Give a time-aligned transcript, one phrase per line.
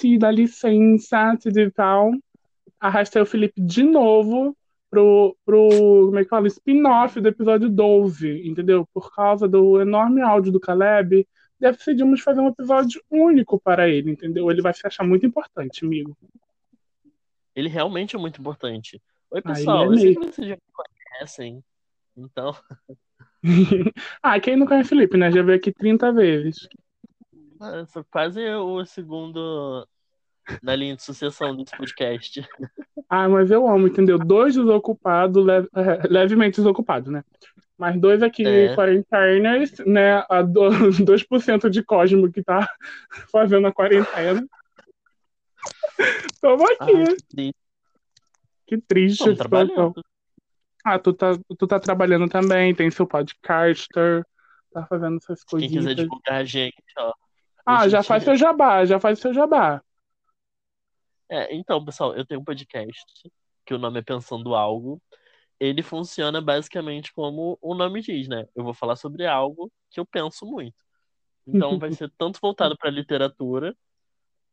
[0.00, 2.12] Gente, dá licença, tudo tal.
[2.78, 4.56] Arrastei o Felipe de novo
[4.90, 5.68] pro, pro
[6.06, 6.46] como é que fala?
[6.46, 8.88] Spin-off do episódio 12, entendeu?
[8.92, 11.26] Por causa do enorme áudio do Caleb,
[11.58, 14.50] decidimos fazer um episódio único para ele, entendeu?
[14.50, 16.16] Ele vai se achar muito importante, amigo.
[17.54, 19.00] Ele realmente é muito importante.
[19.30, 21.64] Oi, Ah, pessoal, é eu sei que vocês já me conhecem.
[22.16, 22.56] Então,
[24.22, 25.30] ah, quem não conhece o Felipe, né?
[25.30, 26.68] Já veio aqui 30 vezes.
[27.88, 29.86] sou quase o segundo
[30.62, 32.40] na linha de sucessão desse podcast.
[33.12, 34.16] Ah, mas eu amo, entendeu?
[34.20, 37.24] Dois desocupados, leve- é, levemente desocupados, né?
[37.76, 38.72] Mas dois aqui, É.
[38.76, 40.24] quarenteners, né?
[40.30, 40.70] A do,
[41.04, 42.68] 2% de Cosmo que tá
[43.32, 44.46] fazendo a quarentena.
[46.40, 46.92] Tamo aqui.
[47.38, 47.52] Ai,
[48.66, 49.18] que triste.
[49.24, 49.36] Situação.
[49.36, 50.04] trabalhando.
[50.84, 54.24] Ah, tu tá, tu tá trabalhando também, tem seu podcaster,
[54.72, 57.12] tá fazendo essas Quem quiser divulgar a gente, ó.
[57.66, 59.82] Ah, já faz seu jabá, já faz seu jabá.
[61.30, 63.04] É, então, pessoal, eu tenho um podcast
[63.64, 65.00] que o nome é Pensando Algo.
[65.60, 68.46] Ele funciona basicamente como o nome diz, né?
[68.54, 70.74] Eu vou falar sobre algo que eu penso muito.
[71.46, 73.76] Então vai ser tanto voltado para literatura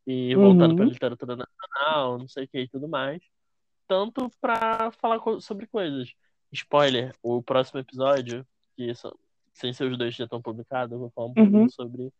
[0.06, 0.76] e voltado Uhum.
[0.76, 3.20] para literatura nacional, não sei o que e tudo mais,
[3.86, 6.12] tanto para falar co- sobre coisas.
[6.52, 8.92] Spoiler, o próximo episódio, que
[9.52, 11.68] sem ser os dois já estão publicados, eu vou falar um pouquinho Uhum.
[11.70, 12.12] sobre eh,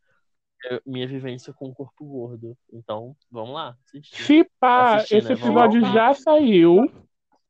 [0.84, 2.56] minha vivência com o corpo gordo.
[2.72, 4.22] Então, vamos lá, assistir.
[4.22, 5.34] Se pá, Assistir, esse né?
[5.34, 5.92] Episódio lá.
[5.92, 6.90] já saiu,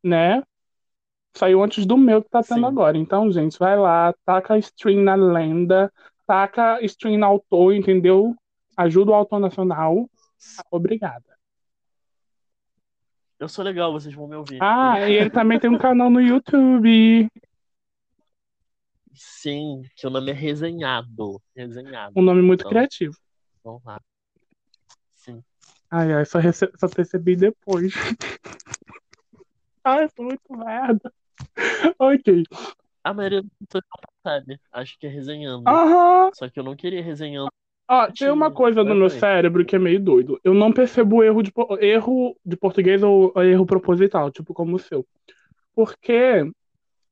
[0.03, 0.43] né?
[1.35, 2.67] Saiu antes do meu que tá tendo Sim.
[2.67, 2.97] agora.
[2.99, 5.93] Então, gente, vai lá, taca stream na lenda,
[6.27, 8.35] taca stream no autor, entendeu?
[8.77, 10.09] Ajuda o autor nacional.
[10.71, 11.25] Obrigada.
[13.39, 14.59] Eu sou legal, vocês vão me ouvir.
[14.61, 17.29] Ah, e ele também tem um canal no YouTube.
[19.15, 21.41] Sim, que o nome é Resenhado.
[21.57, 22.13] Resenhado.
[22.17, 22.71] Um nome muito Então.
[22.71, 23.17] criativo.
[23.65, 24.01] Vamos lá.
[25.13, 25.43] Sim.
[25.91, 26.71] Ai, ai, só, rece...
[26.77, 27.93] só percebi depois.
[29.85, 31.13] ai, foi muito merda.
[31.99, 32.45] Ok.
[33.03, 34.61] A maioria das pessoas não sabe.
[34.73, 35.69] Acho que é resenhando.
[35.69, 36.31] Aham.
[36.35, 37.51] Só que eu não queria resenhando.
[37.91, 40.39] Ó, tem uma coisa no meu cérebro que é meio doido.
[40.45, 45.07] Eu não percebo erro de, erro de português ou erro proposital, tipo como o seu.
[45.75, 46.51] Porque,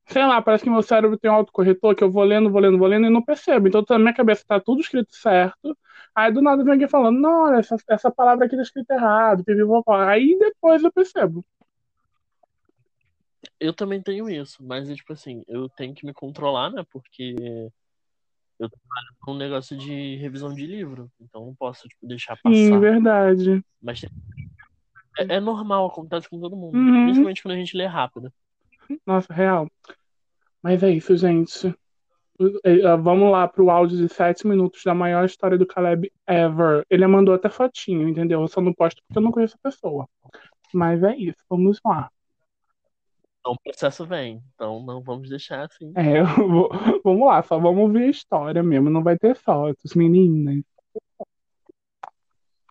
[0.06, 2.78] sei lá, parece que meu cérebro tem um autocorretor que eu vou lendo, vou lendo,
[2.78, 3.68] vou lendo e não percebo.
[3.68, 5.76] Então, na minha cabeça tá tudo escrito certo.
[6.14, 9.44] Aí do nada vem alguém falando, não, olha, essa, essa palavra aqui tá escrita errado.
[10.08, 11.44] Aí depois eu percebo.
[13.58, 16.84] Eu também tenho isso, mas é tipo assim, eu tenho que me controlar, né?
[16.90, 17.34] Porque
[18.58, 21.10] eu trabalho com um negócio de revisão de livro.
[21.20, 22.80] Então não posso, tipo, deixar Sim, passar.
[22.80, 23.64] verdade.
[23.82, 24.04] Mas
[25.18, 26.76] é, é normal, acontece com todo mundo.
[26.76, 27.04] Uhum.
[27.04, 28.32] Principalmente quando a gente lê rápido.
[29.06, 29.69] Nossa, real.
[30.62, 31.69] Mas é isso, gente.
[32.41, 36.84] Eh, eh, Vamos lá pro áudio de 7 minutos da maior história do Caleb ever.
[36.91, 38.41] Ele mandou até fotinho, entendeu?
[38.41, 40.08] Eu só não posto porque eu não conheço a pessoa.
[40.74, 42.10] Mas é isso, vamos lá.
[43.41, 44.42] Então o processo vem.
[44.54, 45.92] Então não vamos deixar assim.
[45.94, 46.20] É,
[46.50, 46.68] vou-
[47.04, 48.91] vamos lá, só vamos ver a história mesmo.
[48.91, 50.62] Não vai ter fotos, meninas.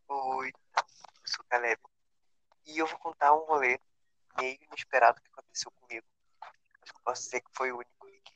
[0.09, 0.83] Oi, eu
[1.25, 1.79] sou o Caleb.
[2.67, 3.79] E eu vou contar um rolê
[4.37, 6.05] meio inesperado que aconteceu comigo.
[7.03, 8.33] Posso dizer que foi o único e que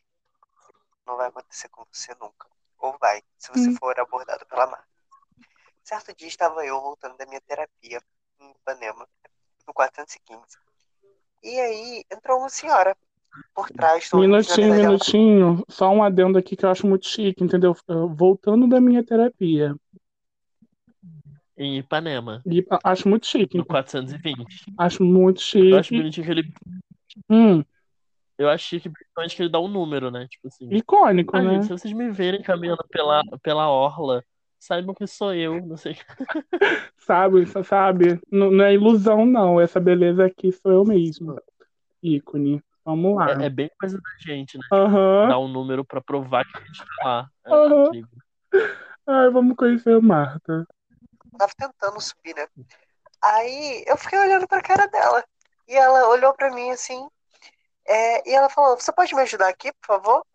[1.06, 2.48] não vai acontecer com você nunca.
[2.80, 3.76] Ou vai, se você Hum.
[3.80, 4.88] for abordado pela Marta.
[5.84, 8.02] Certo dia estava eu voltando da minha terapia
[8.40, 9.08] em Ipanema,
[9.68, 10.58] no 415.
[11.42, 12.96] E aí entrou uma senhora
[13.54, 14.10] por trás.
[14.14, 15.64] Minutinho, minutinho.
[15.70, 17.76] Só um adendo aqui que eu acho muito chique, entendeu?
[17.88, 19.76] Eu- Voltando da minha terapia.
[21.62, 23.58] Em Ipanema, E acho muito chique.
[23.58, 24.66] no 420.
[24.78, 25.98] Acho muito Eu acho chique.
[25.98, 26.54] bonitinho que ele.
[27.30, 27.64] Hum,
[28.38, 30.26] Eu acho chique, principalmente que ele dá um número, né?
[30.30, 30.74] Tipo assim.
[30.74, 31.54] icônico, Ah, né?
[31.56, 34.24] gente, se vocês me verem caminhando pela, pela orla,
[34.58, 35.98] saibam que sou eu, não sei.
[37.00, 38.20] Sabe, sa- sabe?
[38.32, 39.60] Não, não é ilusão, não.
[39.60, 41.36] Essa beleza aqui sou eu mesmo.
[42.02, 42.62] Ícone.
[42.86, 43.32] Vamos lá.
[43.42, 44.64] É, é bem coisa da gente, né?
[44.72, 45.28] Aham.
[45.28, 47.30] Dar um número pra provar que a gente tá lá.
[47.46, 48.18] É incrível.
[49.06, 50.66] Ai, vamos conhecer a Marta.
[51.40, 52.48] Tava tentando subir, né?
[53.22, 55.26] Aí eu fiquei olhando pra cara dela.
[55.68, 57.10] E ela olhou pra mim assim.
[57.88, 60.26] é, e ela falou: Você pode me ajudar aqui, por favor?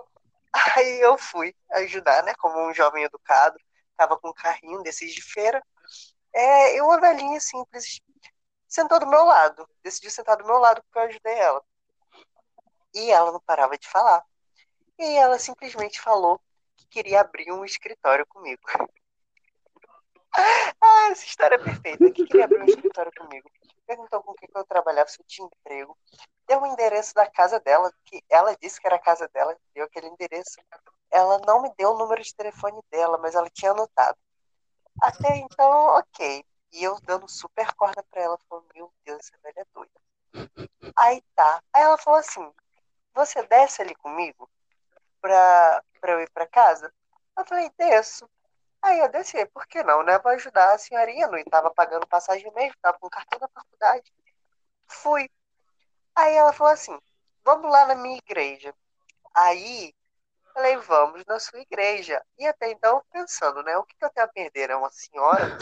[0.76, 2.34] Aí eu fui ajudar, né?
[2.36, 3.56] Como um jovem educado.
[3.96, 5.62] Tava com um carrinho desses de feira.
[6.32, 8.00] É, e uma velhinha simples
[8.68, 9.68] sentou do meu lado.
[9.82, 11.62] Decidiu sentar do meu lado porque eu ajudei ela.
[12.94, 14.24] E ela não parava de falar.
[14.98, 16.40] E ela simplesmente falou
[16.76, 18.62] que queria abrir um escritório comigo.
[20.36, 22.10] Ah, essa história é perfeita.
[22.10, 23.48] Que queria abrir um escritório comigo.
[23.86, 25.96] Perguntou com o que eu trabalhava, se eu tinha emprego.
[26.46, 29.84] Deu o endereço da casa dela, que ela disse que era a casa dela, deu
[29.84, 30.60] aquele endereço.
[31.10, 34.18] Ela não me deu o número de telefone dela, mas ela tinha anotado.
[35.00, 36.44] Até então, ok.
[36.72, 40.50] E eu dando super corda pra ela, falando, meu Deus, essa velha é doida.
[40.96, 41.62] Aí tá.
[41.72, 42.52] Aí ela falou assim,
[43.14, 44.50] você desce ali comigo
[45.20, 46.92] pra, pra eu ir pra casa?
[47.38, 48.28] Eu falei, desço.
[48.82, 50.18] Aí eu desci, por que não, né?
[50.18, 54.12] Vou ajudar a senhorinha, não estava pagando passagem mesmo, estava com cartão da faculdade.
[54.86, 55.28] Fui.
[56.14, 56.96] Aí ela falou assim,
[57.42, 58.74] vamos lá na minha igreja.
[59.34, 59.94] Aí,
[60.52, 62.22] falei, vamos na sua igreja.
[62.38, 63.76] E até então, pensando, né?
[63.78, 64.70] O que, que eu tenho a perder?
[64.70, 65.58] É uma senhora,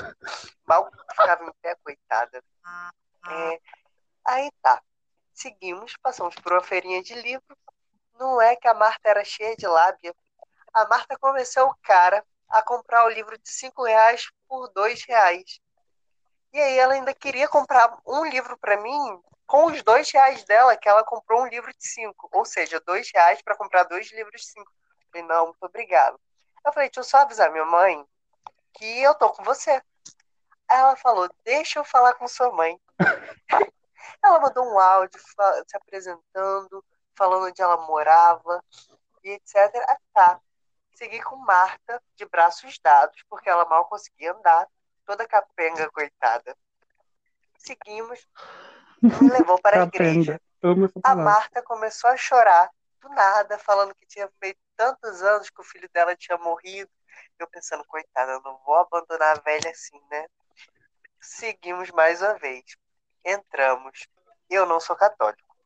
[0.67, 2.43] mal ficava em pé, coitada.
[3.29, 3.61] É,
[4.27, 4.83] aí tá.
[5.33, 7.57] Seguimos, passamos por uma feirinha de livro.
[8.19, 10.15] Não é que a Marta era cheia de lábia.
[10.75, 15.59] A Marta convenceu o cara a comprar o livro de cinco reais por dois reais.
[16.53, 20.77] E aí ela ainda queria comprar um livro para mim com os dois reais dela,
[20.77, 22.29] que ela comprou um livro de cinco.
[22.31, 24.71] Ou seja, dois reais para comprar dois livros de cinco.
[24.71, 26.21] Eu falei, não, muito obrigado.
[26.65, 28.05] Eu falei, deixa eu só avisar minha mãe
[28.75, 29.71] que eu tô com você.
[29.71, 32.79] Aí ela falou, deixa eu falar com sua mãe.
[34.23, 36.85] ela mandou um áudio se apresentando,
[37.17, 38.63] falando onde ela morava
[39.25, 39.57] e etc.
[39.89, 40.41] Ah, tá.
[40.95, 44.69] Segui com Marta, de braços dados, porque ela mal conseguia andar,
[45.05, 46.57] toda capenga, coitada.
[47.59, 48.27] Seguimos,
[49.01, 50.41] me levou para a igreja.
[51.03, 55.65] A Marta começou a chorar, do nada, falando que tinha feito tantos anos que o
[55.65, 56.91] filho dela tinha morrido.
[57.39, 60.27] Eu pensando, coitada, eu não vou abandonar a velha assim, né?
[61.21, 62.65] Seguimos mais uma vez.
[63.25, 64.07] Entramos.
[64.49, 65.57] Eu não sou católico.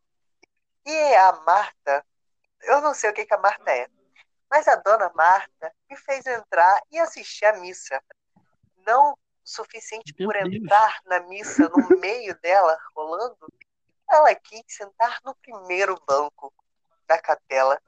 [0.84, 2.06] E a Marta,
[2.62, 3.88] eu não sei o que, que a Marta é.
[4.50, 8.00] Mas a dona Marta me fez entrar e assistir a missa.
[8.87, 10.54] Não o suficiente Meu por Deus.
[10.54, 13.37] entrar na missa no meio dela, rolando,
[14.10, 16.52] ela quis sentar no primeiro banco
[17.06, 17.81] da capela.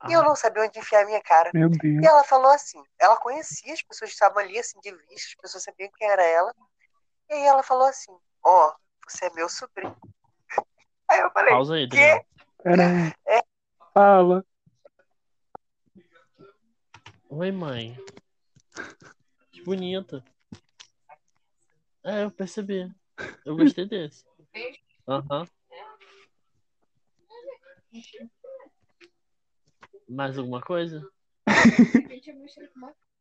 [0.00, 0.10] Ah.
[0.10, 0.24] E eu ah.
[0.24, 1.50] não sabia onde enfiar a minha cara.
[1.54, 5.34] E ela falou assim: ela conhecia as pessoas que estavam ali, assim, de vista, as
[5.34, 6.54] pessoas sabiam quem era ela.
[7.30, 8.12] E aí ela falou assim:
[8.44, 8.74] Ó, oh,
[9.08, 9.96] você é meu sobrinho.
[11.08, 12.24] Aí eu falei: Pausa aí, Quê?
[13.26, 13.42] É.
[13.94, 14.44] Fala.
[17.34, 17.96] Oi, mãe.
[19.50, 20.22] Que bonita.
[22.04, 22.94] É, eu percebi.
[23.42, 24.22] Eu gostei desse.
[25.08, 25.48] Aham.
[27.90, 28.30] Uhum.
[30.10, 31.10] Mais alguma coisa?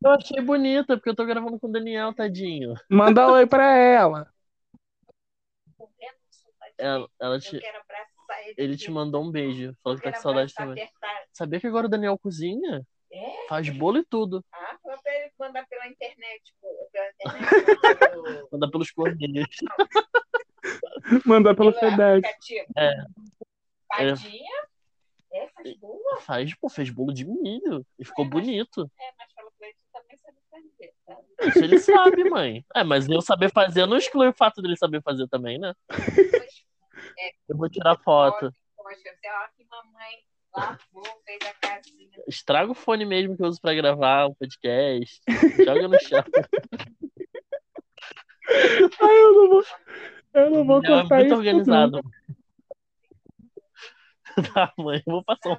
[0.04, 2.74] Eu achei bonita, porque eu tô gravando com o Daniel, tadinho.
[2.90, 4.30] Manda oi pra ela.
[6.78, 7.62] Ela, ela te...
[8.58, 9.74] Ele te mandou um beijo.
[9.81, 10.86] Falou que tá com saudade também.
[11.31, 12.86] Sabia que agora o Daniel cozinha?
[13.13, 13.48] É?
[13.48, 14.44] Faz bolo e tudo.
[14.54, 14.78] Ah,
[15.38, 16.54] manda pela internet.
[16.62, 17.18] Pela internet
[18.52, 19.58] manda pelos correios.
[21.25, 22.30] manda pelo FedEx.
[22.78, 22.94] É.
[23.90, 24.68] Padinha?
[25.34, 26.19] É, faz bolo?
[26.22, 27.86] Faz, pô, fez bolo de milho.
[28.00, 28.90] E ficou é, bonito.
[29.00, 30.94] É, mas falou que ele também sabe fazer.
[31.06, 31.18] Tá?
[31.48, 32.66] Isso ele sabe, mãe.
[32.74, 35.74] É, mas eu saber fazer não exclui o fato dele saber fazer também, né?
[35.90, 38.52] É, eu vou tirar foto.
[38.75, 40.24] Poxa, você, ó, que mamãe
[40.56, 42.24] Lavou, fez a casinha.
[42.27, 45.21] Estraga o fone mesmo que eu uso pra gravar o um podcast.
[45.63, 46.24] Joga no chão.
[49.01, 49.63] Ai, eu não vou.
[50.34, 51.36] Eu não vou não, cortar é muito isso.
[51.36, 52.01] organizado.
[54.53, 55.58] Tá, mãe, eu vou passar um.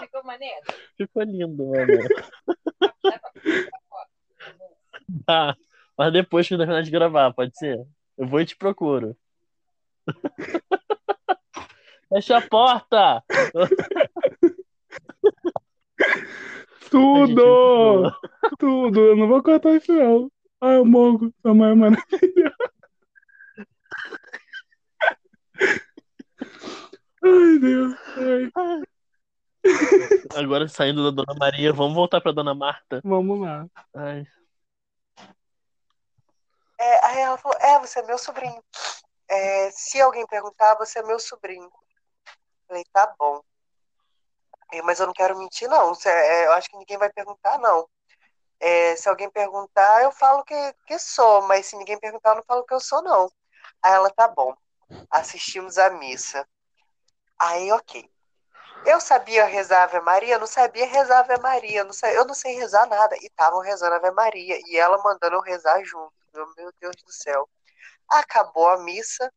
[0.00, 0.66] Ficou maneiro?
[0.96, 1.86] Ficou lindo, mano.
[5.26, 5.56] Tá,
[5.96, 7.78] mas depois que eu terminar de gravar, pode ser?
[8.16, 9.16] Eu vou e te procuro.
[12.12, 13.24] Fecha a porta!
[16.90, 18.12] Tudo!
[18.58, 19.00] Tudo!
[19.00, 20.30] Eu não vou cortar isso, não.
[20.60, 21.32] Ai, eu morro.
[21.40, 22.56] Sua mãe é maravilhosa.
[27.24, 27.94] Ai, Deus.
[28.18, 28.82] Ai.
[30.36, 33.00] Agora saindo da Dona Maria, vamos voltar pra Dona Marta.
[33.02, 33.66] Vamos lá.
[33.94, 34.26] Ai.
[36.78, 38.62] É, aí ela falou: É, você é meu sobrinho.
[39.30, 41.70] É, se alguém perguntar, você é meu sobrinho.
[42.72, 43.42] Falei, tá bom.
[44.82, 45.92] mas eu não quero mentir, não.
[46.06, 47.86] É, eu acho que ninguém vai perguntar, não.
[48.58, 50.54] É, se alguém perguntar, eu falo que,
[50.86, 53.30] que sou, mas se ninguém perguntar, eu não falo que eu sou, não.
[53.82, 54.54] Aí ela, tá bom.
[55.10, 56.48] Assistimos a missa.
[57.38, 58.10] Aí, ok.
[58.86, 62.54] Eu sabia rezar Ave Maria, não sabia rezar Ave Maria, não sei, eu não sei
[62.56, 63.16] rezar nada.
[63.16, 66.14] E estavam rezando Ave Maria, e ela mandando eu rezar junto.
[66.56, 67.46] Meu Deus do céu.
[68.08, 69.30] Acabou a missa,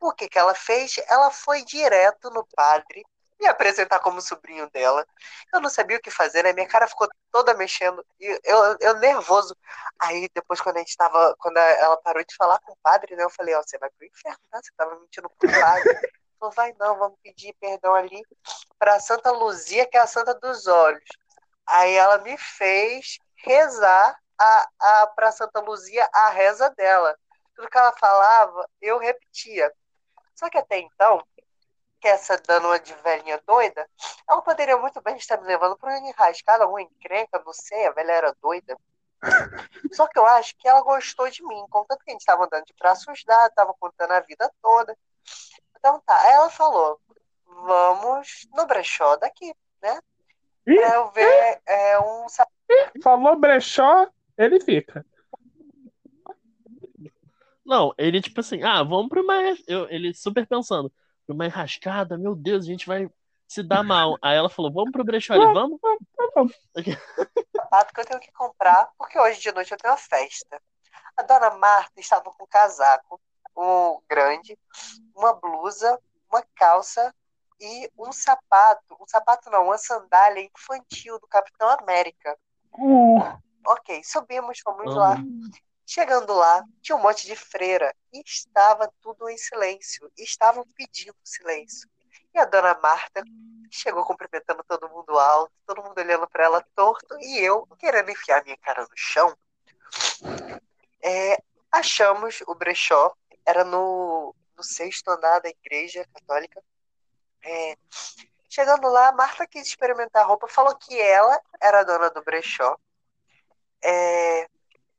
[0.00, 0.96] o que, que ela fez?
[1.08, 3.04] Ela foi direto no padre
[3.40, 5.06] me apresentar como sobrinho dela.
[5.52, 6.52] Eu não sabia o que fazer, né?
[6.52, 8.04] Minha cara ficou toda mexendo.
[8.20, 9.56] E eu, eu nervoso.
[9.98, 11.34] Aí depois, quando a gente tava.
[11.38, 13.24] Quando ela parou de falar com o padre, né?
[13.24, 14.60] Eu falei, ó, oh, você vai pro inferno, tá?
[14.60, 15.98] Você tava mentindo pro padre.
[16.38, 18.22] Falou, vai não, vamos pedir perdão ali
[18.78, 21.04] pra Santa Luzia, que é a Santa dos Olhos.
[21.66, 27.16] Aí ela me fez rezar a, a, Santa Luzia a reza dela.
[27.54, 29.72] Tudo que ela falava, eu repetia.
[30.38, 31.20] Só que até então,
[32.00, 33.90] que essa dando uma de velhinha doida,
[34.30, 37.90] ela poderia muito bem estar me levando para uma enrascada, uma encrenca, não sei, a
[37.90, 38.78] velha era doida.
[39.92, 42.66] Só que eu acho que ela gostou de mim, contanto que a gente estava andando
[42.66, 44.96] de braços dados, estava contando a vida toda.
[45.76, 47.00] Então tá, aí ela falou,
[47.44, 49.52] vamos no brechó daqui,
[49.82, 49.98] né?
[50.64, 52.26] Pra eu ver é, um
[53.02, 55.04] Falou brechó, ele fica.
[57.68, 59.34] Não, ele tipo assim, ah, vamos pra uma.
[59.66, 60.90] Eu, ele super pensando,
[61.26, 63.10] pra uma enrascada, meu Deus, a gente vai
[63.46, 64.16] se dar mal.
[64.22, 65.78] Aí ela falou, vamos pro brechó ali, vamos?
[67.54, 70.58] sapato que eu tenho que comprar, porque hoje de noite eu tenho uma festa.
[71.14, 73.20] A dona Marta estava com um casaco,
[73.54, 74.58] um grande,
[75.14, 76.00] uma blusa,
[76.32, 77.14] uma calça
[77.60, 78.96] e um sapato.
[78.98, 82.34] Um sapato não, uma sandália infantil do Capitão América.
[82.78, 83.18] Hum,
[83.66, 85.16] Ok, subimos, fomos lá.
[85.90, 90.12] Chegando lá, tinha um monte de freira e estava tudo em silêncio.
[90.18, 91.88] Estavam pedindo silêncio.
[92.34, 93.22] E a dona Marta
[93.70, 98.44] chegou cumprimentando todo mundo alto, todo mundo olhando para ela torto e eu querendo enfiar
[98.44, 99.34] minha cara no chão.
[101.02, 101.42] É,
[101.72, 103.16] achamos o brechó,
[103.46, 106.62] era no, no sexto andar da igreja católica.
[107.42, 107.78] É,
[108.46, 112.22] chegando lá, a Marta quis experimentar a roupa, falou que ela era a dona do
[112.22, 112.76] brechó.
[113.82, 114.46] É,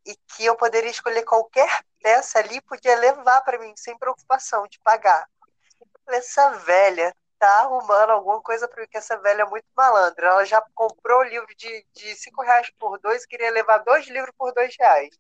[0.10, 1.70] e que eu poderia escolher qualquer
[2.02, 5.30] peça ali, podia levar para mim, sem preocupação de pagar.
[6.08, 10.30] Essa velha tá arrumando alguma coisa para mim, que essa velha é muito malandra.
[10.30, 14.34] Ela já comprou o livro de, de cinco reais por dois, queria levar dois livros
[14.36, 15.16] por dois reais.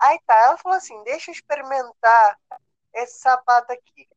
[0.00, 2.36] Aí tá, ela falou assim, deixa eu experimentar
[2.94, 4.08] esse sapato aqui.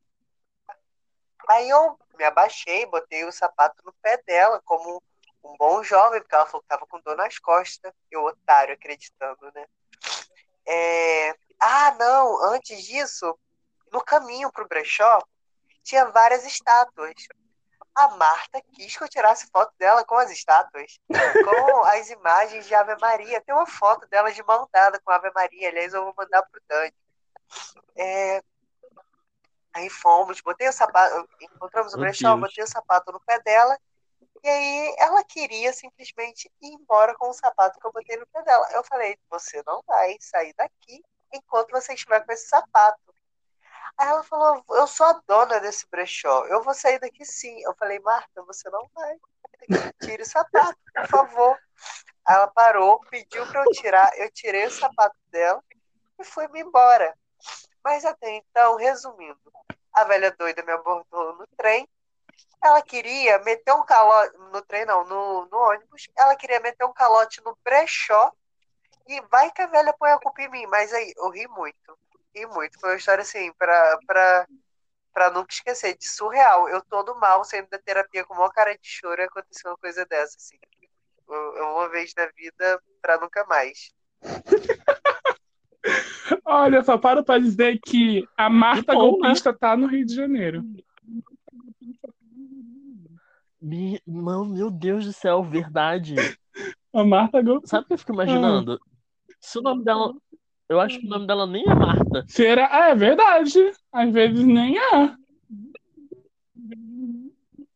[1.48, 5.04] Aí eu me abaixei, botei o sapato no pé dela, como
[5.46, 7.94] um bom jovem, porque ela falou que tava com dor nas costas.
[8.12, 9.66] Eu, otário, acreditando, né?
[10.68, 13.38] É, Ah, não, antes disso,
[13.92, 15.22] no caminho pro brechó,
[15.84, 17.14] tinha várias estátuas.
[17.94, 22.76] A Marta quis que eu tirasse foto dela com as estátuas, com as imagens de
[22.76, 23.40] Ave Maria.
[23.42, 26.62] Tem uma foto dela de mão dada com Ave Maria, aliás, eu vou mandar pro
[26.68, 26.94] Dani.
[27.96, 28.44] É,
[29.76, 33.78] Aí fomos, botei o sapato, encontramos o brechó, botei o sapato no pé dela,
[34.46, 38.44] e aí ela queria simplesmente ir embora com o sapato que eu botei no pé
[38.44, 38.68] dela.
[38.74, 43.12] Eu falei, você não vai sair daqui enquanto você estiver com esse sapato.
[43.98, 47.60] Aí ela falou, eu sou a dona desse brechó, eu vou sair daqui sim.
[47.64, 49.18] Eu falei, Marta, você não vai.
[50.04, 51.60] Tire o sapato, por favor.
[52.28, 55.64] Aí ela parou, pediu para eu tirar, eu tirei o sapato dela
[56.20, 57.18] e fui-me embora.
[57.84, 59.40] Mas até então, resumindo,
[59.92, 61.90] a velha doida me abordou no trem.
[62.64, 64.38] Ela queria meter um calote.
[64.52, 66.08] No trem, não, no, no ônibus.
[66.18, 68.32] Ela queria meter um calote no brechó.
[69.08, 70.66] E vai que a velha põe a culpa em mim.
[70.68, 71.98] Mas aí, eu ri muito.
[72.36, 72.80] Ri muito.
[72.80, 74.48] Foi uma história assim, pra, pra,
[75.14, 76.68] pra nunca esquecer, de surreal.
[76.68, 80.06] Eu todo mal, saindo da terapia com uma cara de choro, e aconteceu uma coisa
[80.06, 80.58] dessa, assim.
[81.28, 83.94] Uma vez na vida, pra nunca mais.
[86.44, 90.64] Olha, só paro pra dizer que a Marta bom, Golpista tá no Rio de Janeiro.
[93.66, 94.00] Me...
[94.06, 96.14] Não, meu Deus do céu, verdade.
[96.94, 97.78] A Marta Golpista.
[97.78, 98.80] Sabe o que eu fico imaginando?
[99.42, 100.14] Se o nome dela.
[100.70, 102.24] Eu acho que o nome dela nem é Marta.
[102.28, 102.70] Será?
[102.72, 103.72] Ah, é verdade.
[103.92, 105.16] Às vezes nem é.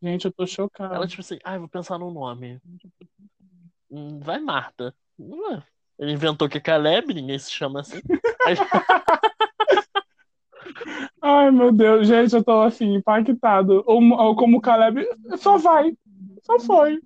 [0.01, 0.93] Gente, eu tô chocado.
[0.93, 2.59] Ela, tipo assim, ah, eu vou pensar num nome.
[3.89, 4.93] Hum, Vai Marta.
[5.97, 7.99] Ele inventou que é Caleb, ninguém se chama assim.
[8.45, 8.55] Aí-
[11.39, 13.81] Ai, meu Deus, gente, eu tô assim, impactado.
[13.87, 15.95] Ou, ou como o Caleb, só vai.
[16.43, 16.99] Só foi.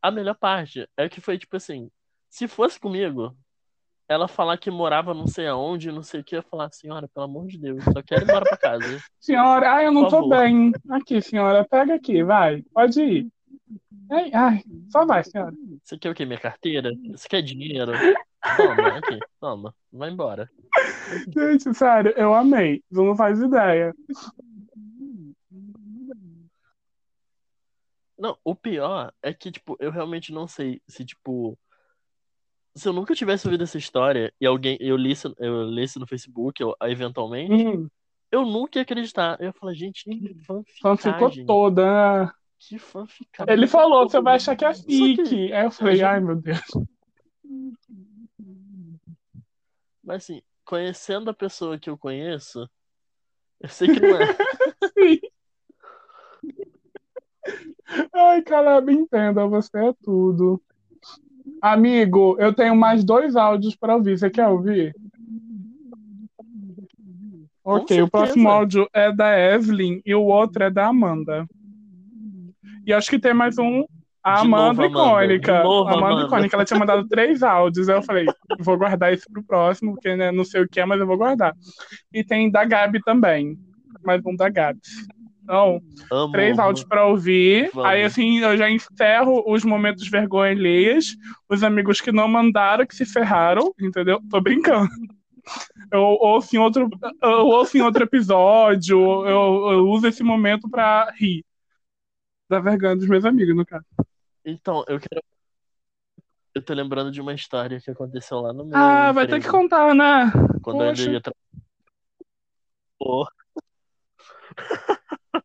[0.00, 1.90] A melhor parte é que foi tipo assim:
[2.30, 3.36] se fosse comigo,
[4.08, 7.08] ela falar que morava não sei aonde, não sei o que, eu ia falar, senhora,
[7.08, 8.86] pelo amor de Deus, só quero ir embora pra casa.
[9.18, 10.70] Senhora, ai, eu não tô bem.
[10.88, 12.62] Aqui, senhora, pega aqui, vai.
[12.72, 13.28] Pode ir.
[14.08, 15.52] Ai, ai, só vai, senhora.
[15.82, 16.24] Você quer o quê?
[16.24, 16.92] Minha carteira?
[17.10, 17.90] Você quer dinheiro?
[18.56, 20.48] Toma, aqui, toma, vai embora.
[21.32, 22.82] Gente, sério, eu amei.
[22.92, 23.94] Tu não faz ideia.
[28.18, 31.58] Não, o pior é que, tipo, eu realmente não sei se, tipo.
[32.74, 36.62] Se eu nunca tivesse ouvido essa história e alguém eu lisse, eu lesse no Facebook,
[36.62, 37.88] ou, eventualmente, Hum,
[38.30, 39.38] eu nunca ia acreditar.
[39.40, 41.46] Eu ia falar, gente, que ficou fanficagem.
[41.46, 42.24] toda.
[42.24, 42.32] né?
[42.58, 43.52] Que fanficagem.
[43.52, 45.52] Ele falou, você vai achar que é que- fique.
[45.52, 46.60] Aí eu falei, ai, meu Deus.
[50.02, 52.68] Mas assim, conhecendo a pessoa que eu conheço,
[53.60, 54.36] eu sei que não é.
[58.12, 60.60] Ai, Caleb, entenda, você é tudo.
[61.62, 64.18] Amigo, eu tenho mais dois áudios para ouvir.
[64.18, 64.94] Você quer ouvir?
[67.64, 68.10] Ok, o certeza.
[68.10, 71.46] próximo áudio é da Evelyn e o outro é da Amanda.
[72.84, 73.84] E acho que tem mais um.
[74.26, 74.86] A novo, Amanda Amanda.
[74.86, 75.62] icônica.
[75.62, 76.26] Novo, Amanda Amanda.
[76.26, 76.56] icônica.
[76.56, 77.88] Ela tinha mandado três áudios.
[77.88, 78.26] Aí eu falei,
[78.58, 81.16] vou guardar isso pro próximo, porque né, não sei o que é, mas eu vou
[81.16, 81.54] guardar.
[82.12, 83.56] E tem da Gabi também.
[84.04, 84.80] Mais um da Gabi.
[85.44, 85.80] Então,
[86.10, 86.32] Amo.
[86.32, 87.70] três áudios para ouvir.
[87.84, 91.14] Aí, assim, eu já encerro os momentos vergonha alheias.
[91.48, 94.20] Os amigos que não mandaram, que se ferraram, entendeu?
[94.28, 94.88] Tô brincando.
[95.92, 96.90] Eu ouço em outro,
[97.22, 101.44] eu ouço em outro episódio, eu, eu uso esse momento pra rir.
[102.50, 103.84] Da vergonha dos meus amigos, no caso.
[104.46, 105.20] Então, eu quero.
[106.54, 108.78] Eu tô lembrando de uma história que aconteceu lá no meu.
[108.78, 110.30] Ah, vai ter que contar, né?
[110.62, 111.10] Quando eu ainda Poxa.
[111.10, 111.34] ia tra...
[112.98, 113.26] Pô.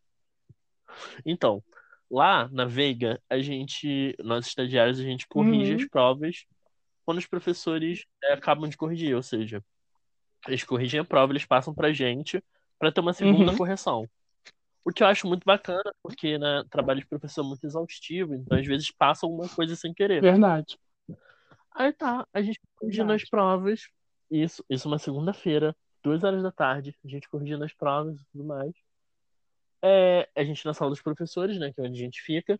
[1.25, 1.63] Então,
[2.09, 5.77] lá na Veiga, a gente, nós estagiários, a gente corrige Uhum.
[5.79, 6.45] as provas
[7.05, 9.63] quando os professores é, acabam de corrigir, ou seja,
[10.47, 12.43] eles corrigem a prova, eles passam pra gente
[12.79, 13.57] pra ter uma segunda Uhum.
[13.57, 14.09] correção.
[14.83, 18.57] O que eu acho muito bacana, porque né, trabalho de professor é muito exaustivo, então
[18.57, 20.21] às vezes passa alguma coisa sem querer.
[20.21, 20.77] Verdade.
[21.71, 23.87] Aí tá, a gente corrigindo as provas.
[24.29, 28.43] Isso, isso uma segunda-feira, duas horas da tarde, a gente corrigindo as provas e tudo
[28.43, 28.73] mais.
[29.83, 32.59] É, a gente na sala dos professores, né, que é onde a gente fica.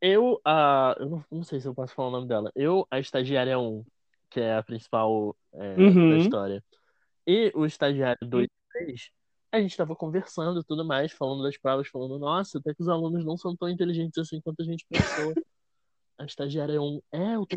[0.00, 2.52] Eu, a, eu não, não sei se eu posso falar o nome dela.
[2.54, 3.84] Eu, a estagiária 1,
[4.30, 6.10] que é a principal é, Uhum.
[6.10, 6.64] da história,
[7.26, 9.10] e o estagiário 2 e 3,
[9.56, 13.24] a gente tava conversando tudo mais, falando das provas, falando, nossa, até que os alunos
[13.24, 15.34] não são tão inteligentes assim quanto a gente pensou.
[16.18, 17.56] A estagiária 1, é, eu tô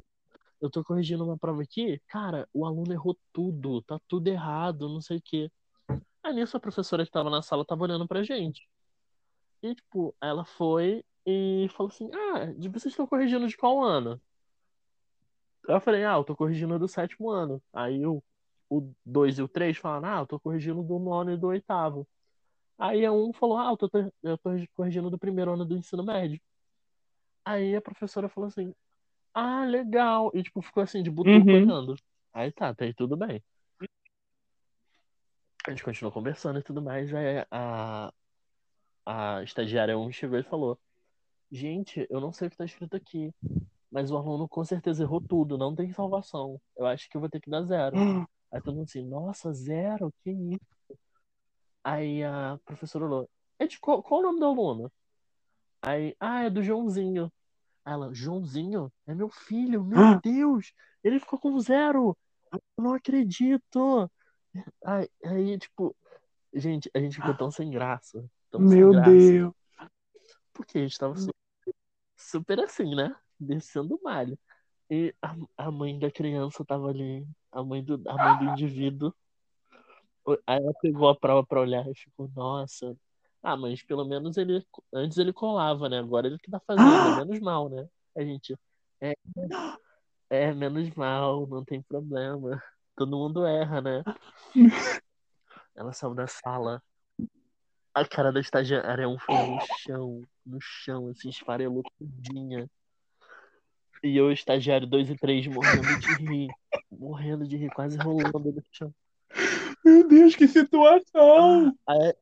[0.62, 5.02] eu tô corrigindo uma prova aqui, cara, o aluno errou tudo, tá tudo errado, não
[5.02, 5.50] sei o quê.
[6.24, 8.68] Aí nisso a professora que tava na sala tava olhando pra gente.
[9.64, 14.22] E, tipo, ela foi e falou assim: Ah, vocês estão corrigindo de qual ano?
[15.68, 17.62] Eu falei, ah, eu tô corrigindo do sétimo ano.
[17.72, 18.24] Aí o,
[18.70, 22.08] o 2 e o 3 falaram, ah, eu tô corrigindo do nono e do oitavo.
[22.78, 23.90] Aí a um falou, ah, eu tô,
[24.24, 26.40] eu tô corrigindo do primeiro ano do ensino médio.
[27.44, 28.74] Aí a professora falou assim,
[29.34, 30.32] ah, legal.
[30.34, 31.56] E tipo, ficou assim, de butuco Uhum.
[31.56, 31.96] olhando.
[32.32, 33.44] Aí tá, tá aí tudo bem.
[35.68, 37.14] A gente continuou conversando e tudo mais.
[37.14, 38.14] Aí a,
[39.06, 40.80] a estagiária 1 chegou e falou:
[41.52, 43.34] Gente, eu não sei o que tá escrito aqui,
[43.92, 46.62] mas o aluno com certeza errou tudo, não tem salvação.
[46.78, 47.96] Eu acho que eu vou ter que dar zero.
[48.52, 50.14] Aí todo mundo assim: Nossa, zero?
[50.24, 50.96] Que isso?
[51.84, 54.92] Aí a professora olhou: é de qual, qual o nome do aluno?
[55.82, 57.32] Aí, ah, é do Joãozinho.
[57.86, 58.92] Aí Ela, Joãozinho?
[59.08, 60.20] É meu filho, meu Ah.
[60.22, 60.74] Deus!
[61.04, 62.18] Ele ficou com zero!
[62.52, 64.12] Eu não acredito!
[64.84, 65.96] Aí, aí, tipo,
[66.54, 68.30] gente, a gente ficou tão sem graça.
[68.52, 69.10] Tão sem Meu graça.
[69.12, 69.54] Deus.
[70.52, 71.34] Porque a gente tava su-
[72.18, 73.16] super assim, né?
[73.40, 74.38] Descendo o malho.
[74.90, 79.14] E a, a mãe da criança tava ali, a mãe do, a mãe do indivíduo.
[80.48, 82.96] Aí ela pegou a prova pra olhar e ficou, nossa.
[83.42, 84.66] Ah, mas pelo menos ele.
[84.94, 86.00] Antes ele colava, né?
[86.00, 87.88] Agora ele que tá fazendo, é menos mal, né?
[88.16, 88.58] A gente.
[89.02, 89.14] É,
[90.30, 92.62] é menos mal, não tem problema.
[92.96, 94.04] Todo mundo erra, né?
[95.76, 96.82] Ela saiu da sala.
[97.94, 102.70] A cara da estagiária um foi no chão, no chão, assim, esfarelou tudinha.
[104.04, 106.50] E eu, estagiário 2 e 3, morrendo de rir.
[106.92, 108.94] Morrendo de rir, quase rolando no chão.
[109.84, 111.76] Meu Deus, que situação.
[111.88, 112.14] Aí-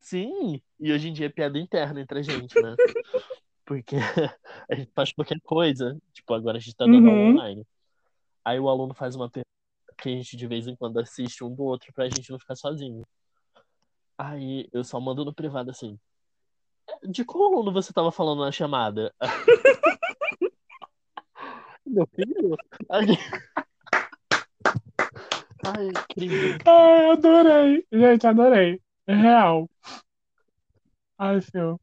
[0.00, 2.74] Sim, e hoje em dia é piada interna entre a gente, né?
[3.64, 3.96] Porque
[4.68, 5.96] a gente faz qualquer coisa.
[6.12, 7.30] Tipo, agora a gente tá dando Uhum.
[7.30, 7.64] online.
[8.44, 9.46] Aí o aluno faz uma pergunta
[9.98, 12.56] que a gente de vez em quando assiste um do outro pra gente não ficar
[12.56, 13.04] sozinho.
[14.16, 15.98] Aí eu só mando no privado assim.
[17.06, 19.12] De qual aluno você tava falando na chamada?
[21.86, 22.56] Meu filho?
[22.88, 23.06] Ai,
[25.64, 26.58] Ai, incrível.
[26.66, 27.86] Ai, adorei.
[27.92, 28.80] Gente, adorei.
[29.06, 29.68] É real.
[31.18, 31.78] Ai, senhor.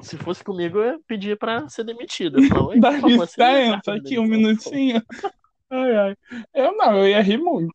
[0.00, 1.84] Se fosse comigo, eu pedia pra ser
[2.68, 5.02] "Oi, Dá licença, aqui um demissão, por favor." minutinho.
[5.70, 6.16] Ai, ai.
[6.54, 7.72] Eu não, eu ia rir muito.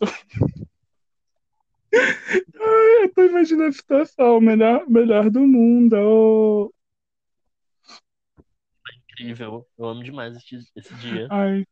[1.93, 4.39] Ai, eu tô imaginando a situação.
[4.39, 6.73] Melhor, melhor do mundo.
[9.11, 9.67] Incrível.
[9.77, 11.27] Eu amo demais esse, esse dia.
[11.29, 11.65] Ai,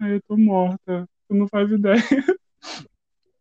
[0.00, 1.08] ai, eu tô morta.
[1.28, 1.96] Tu não faz ideia.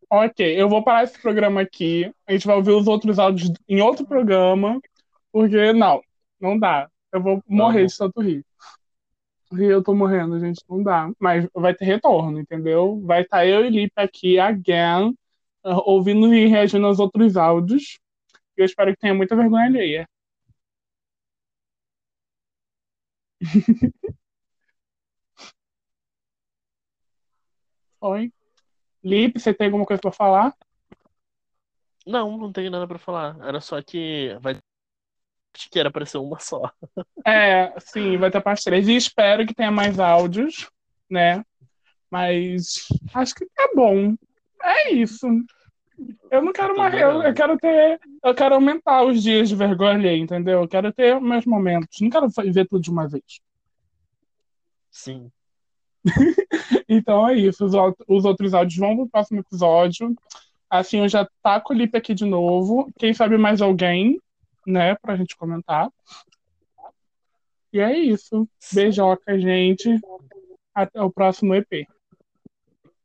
[0.10, 2.10] Ok, eu vou parar esse programa aqui.
[2.26, 4.80] A gente vai ouvir os outros áudios em outro programa.
[5.34, 6.02] Porque, não,
[6.40, 6.90] não dá.
[7.12, 7.92] Eu vou morrer Vamos.
[7.92, 8.46] de tanto rir.
[9.52, 11.12] Rir, eu tô morrendo, gente, não dá.
[11.20, 13.02] Mas vai ter retorno, entendeu?
[13.04, 15.14] Vai estar eu e Lipe aqui, again,
[15.86, 18.00] ouvindo e reagindo aos outros áudios.
[18.58, 20.08] Eu espero que tenha muita vergonha alheia.
[28.02, 28.32] Oi.
[29.04, 30.56] Lipe, você tem alguma coisa pra falar?
[32.06, 33.38] Não, não tenho nada pra falar.
[33.46, 34.58] Era só que vai.
[35.56, 36.72] Acho que era pra ser uma só.
[37.26, 38.88] É, sim, vai ter parte 3.
[38.88, 40.70] E espero que tenha mais áudios,
[41.10, 41.44] né?
[42.10, 44.16] Mas acho que tá bom.
[44.64, 45.28] É isso.
[46.30, 46.94] Eu não quero Tô mais.
[46.94, 48.00] Eu, eu quero ter.
[48.24, 50.62] Eu quero aumentar os dias de vergonha entendeu?
[50.62, 52.00] Eu quero ter meus momentos.
[52.02, 53.42] Não quero ver tudo de uma vez.
[54.92, 55.32] Sim.
[56.90, 57.66] Então é isso.
[57.66, 57.74] Os,
[58.08, 60.16] os outros áudios vão pro próximo episódio.
[60.70, 62.90] Assim, eu já taco o Lipe aqui de novo.
[62.98, 64.20] Quem sabe mais alguém,
[64.66, 65.90] né, pra gente comentar.
[67.74, 68.48] E é isso.
[68.74, 70.00] Beijoca, gente.
[70.74, 71.88] Até o próximo EP.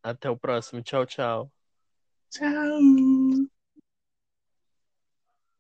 [0.03, 0.83] Até o próximo.
[0.83, 1.52] Tchau, tchau.
[2.33, 3.47] Tchau.